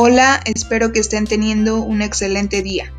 [0.00, 2.92] Hola, espero que estén teniendo un excelente día.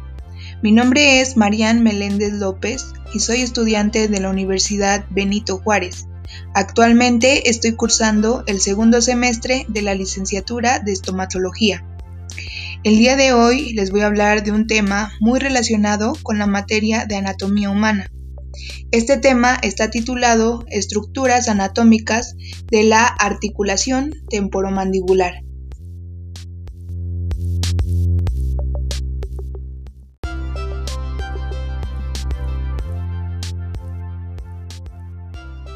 [0.61, 6.07] Mi nombre es Marian Meléndez López y soy estudiante de la Universidad Benito Juárez.
[6.53, 11.85] Actualmente estoy cursando el segundo semestre de la licenciatura de estomatología.
[12.83, 16.47] El día de hoy les voy a hablar de un tema muy relacionado con la
[16.47, 18.11] materia de anatomía humana.
[18.91, 22.35] Este tema está titulado Estructuras anatómicas
[22.69, 25.43] de la articulación temporomandibular.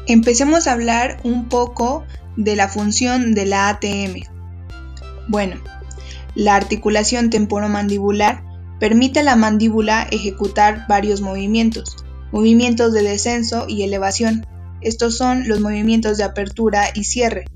[0.06, 2.04] Empecemos a hablar un poco
[2.36, 4.24] de la función de la ATM.
[5.28, 5.56] Bueno,
[6.34, 8.44] la articulación temporomandibular
[8.78, 11.96] permite a la mandíbula ejecutar varios movimientos,
[12.32, 14.46] movimientos de descenso y elevación.
[14.82, 17.46] Estos son los movimientos de apertura y cierre.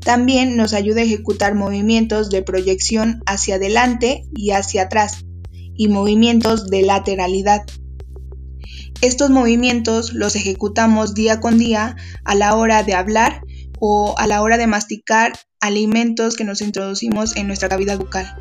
[0.00, 5.24] También nos ayuda a ejecutar movimientos de proyección hacia adelante y hacia atrás,
[5.74, 7.62] y movimientos de lateralidad.
[9.02, 13.42] Estos movimientos los ejecutamos día con día a la hora de hablar
[13.78, 18.34] o a la hora de masticar alimentos que nos introducimos en nuestra cavidad bucal.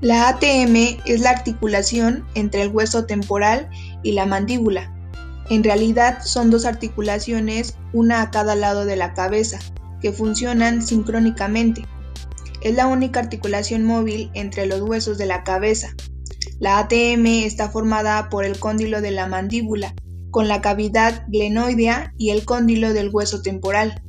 [0.00, 3.68] La ATM es la articulación entre el hueso temporal
[4.02, 4.92] y la mandíbula.
[5.50, 9.58] En realidad son dos articulaciones, una a cada lado de la cabeza,
[10.00, 11.86] que funcionan sincrónicamente.
[12.62, 15.94] Es la única articulación móvil entre los huesos de la cabeza.
[16.58, 19.94] La ATM está formada por el cóndilo de la mandíbula,
[20.30, 24.02] con la cavidad glenoidea y el cóndilo del hueso temporal.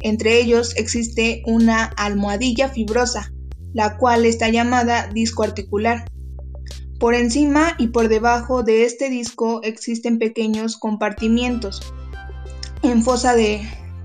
[0.00, 3.32] Entre ellos existe una almohadilla fibrosa,
[3.74, 6.10] la cual está llamada disco articular.
[6.98, 11.80] Por encima y por debajo de este disco existen pequeños compartimientos
[12.82, 13.02] en,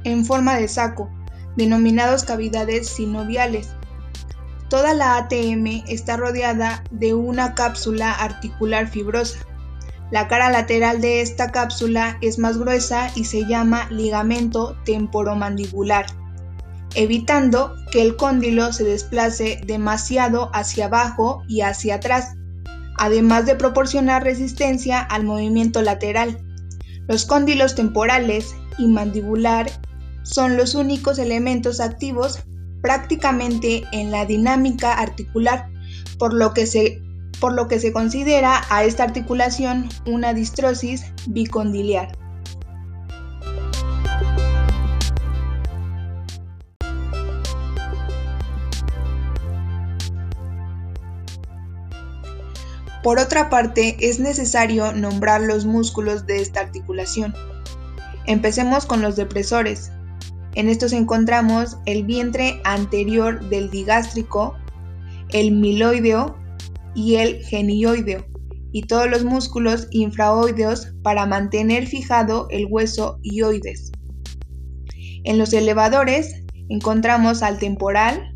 [0.03, 1.09] en forma de saco,
[1.55, 3.69] denominados cavidades sinoviales.
[4.69, 9.39] Toda la ATM está rodeada de una cápsula articular fibrosa.
[10.11, 16.05] La cara lateral de esta cápsula es más gruesa y se llama ligamento temporomandibular,
[16.95, 22.33] evitando que el cóndilo se desplace demasiado hacia abajo y hacia atrás,
[22.97, 26.39] además de proporcionar resistencia al movimiento lateral.
[27.07, 29.67] Los cóndilos temporales y mandibular
[30.25, 32.39] son los únicos elementos activos
[32.81, 35.69] prácticamente en la dinámica articular,
[36.19, 37.01] por lo que se,
[37.39, 42.17] por lo que se considera a esta articulación una distrosis bicondiliar.
[53.03, 57.35] Por otra parte, es necesario nombrar los músculos de esta articulación.
[58.25, 59.91] Empecemos con los depresores,
[60.55, 64.55] en estos encontramos el vientre anterior del digástrico,
[65.29, 66.37] el miloideo
[66.95, 68.25] y el genioideo,
[68.71, 73.91] y todos los músculos infraoideos para mantener fijado el hueso ioides.
[75.25, 78.35] En los elevadores encontramos al temporal,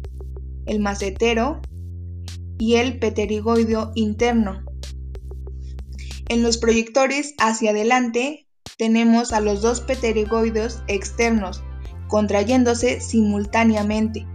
[0.65, 1.61] el macetero
[2.57, 4.63] y el pterigoideo interno.
[6.27, 8.45] En los proyectores hacia adelante
[8.77, 11.63] tenemos a los dos pterigoideos externos,
[12.09, 14.27] contrayéndose simultáneamente.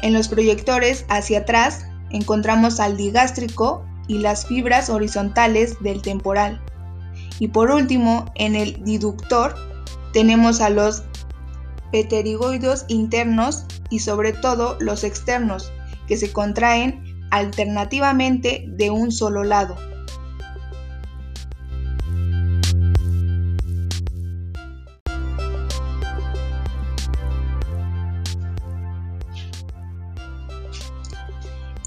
[0.00, 6.60] En los proyectores hacia atrás encontramos al digástrico y las fibras horizontales del temporal.
[7.38, 9.54] Y por último, en el diductor
[10.14, 11.02] tenemos a los
[11.92, 15.70] pterigoides internos y sobre todo los externos,
[16.06, 19.76] que se contraen alternativamente de un solo lado.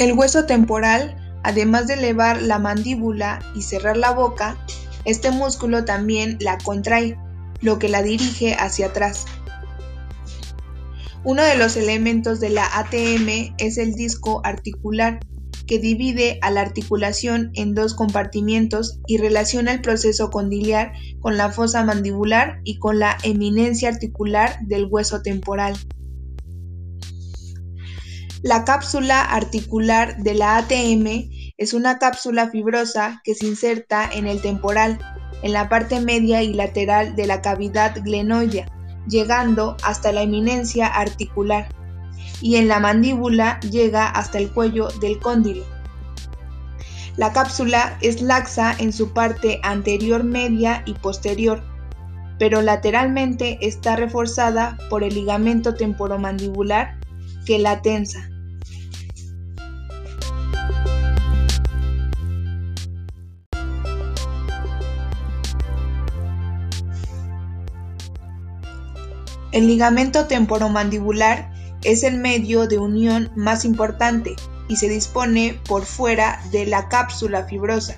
[0.04, 4.58] El hueso temporal, además de elevar la mandíbula y cerrar la boca,
[5.06, 7.18] este músculo también la contrae,
[7.62, 9.24] lo que la dirige hacia atrás.
[11.24, 15.22] Uno de los elementos de la ATM es el disco articular,
[15.68, 20.92] que divide a la articulación en dos compartimientos y relaciona el proceso condiliar
[21.22, 25.78] con la fosa mandibular y con la eminencia articular del hueso temporal.
[28.44, 34.42] La cápsula articular de la ATM es una cápsula fibrosa que se inserta en el
[34.42, 35.00] temporal,
[35.44, 38.68] en la parte media y lateral de la cavidad glenoidea,
[39.08, 41.70] llegando hasta la eminencia articular,
[42.42, 45.64] y en la mandíbula llega hasta el cuello del cóndilo.
[47.16, 51.64] La cápsula es laxa en su parte anterior media y posterior,
[52.40, 57.00] pero lateralmente está reforzada por el ligamento temporomandibular
[57.46, 58.33] que la tensa.
[69.54, 71.52] El ligamento temporomandibular
[71.84, 74.36] es el medio de unión más importante
[74.68, 77.96] y se dispone por fuera de la cápsula fibrosa,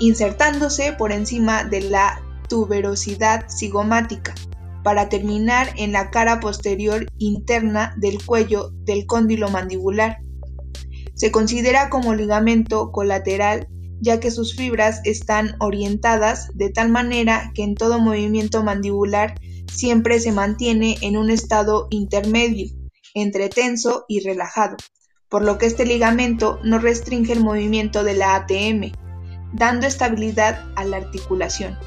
[0.00, 4.34] insertándose por encima de la tuberosidad cigomática
[4.82, 10.18] para terminar en la cara posterior interna del cuello del cóndilo mandibular.
[11.14, 13.68] Se considera como ligamento colateral
[14.00, 19.34] ya que sus fibras están orientadas de tal manera que en todo movimiento mandibular
[19.70, 22.68] siempre se mantiene en un estado intermedio
[23.14, 24.76] entre tenso y relajado,
[25.28, 28.92] por lo que este ligamento no restringe el movimiento de la ATM,
[29.52, 31.78] dando estabilidad a la articulación.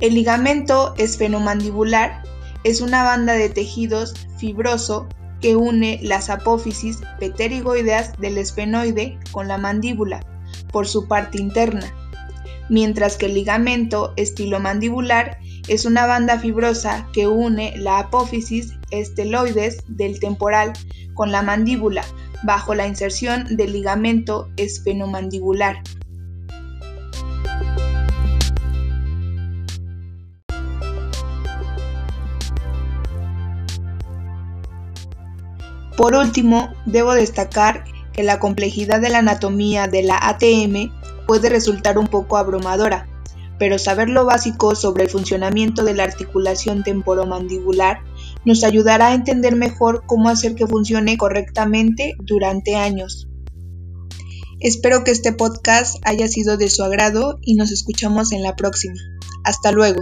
[0.00, 2.22] El ligamento esfenomandibular
[2.64, 5.06] es una banda de tejidos fibroso
[5.40, 10.20] que une las apófisis pterigoideas del esfenoide con la mandíbula
[10.72, 11.92] por su parte interna,
[12.70, 15.38] mientras que el ligamento estilomandibular
[15.68, 20.72] es una banda fibrosa que une la apófisis esteloides del temporal
[21.14, 22.04] con la mandíbula
[22.44, 25.82] bajo la inserción del ligamento esfenomandibular.
[35.96, 40.92] Por último, debo destacar que la complejidad de la anatomía de la ATM
[41.26, 43.08] puede resultar un poco abrumadora,
[43.58, 48.00] pero saber lo básico sobre el funcionamiento de la articulación temporomandibular
[48.44, 53.28] nos ayudará a entender mejor cómo hacer que funcione correctamente durante años.
[54.60, 58.96] Espero que este podcast haya sido de su agrado y nos escuchamos en la próxima.
[59.44, 60.00] Hasta luego.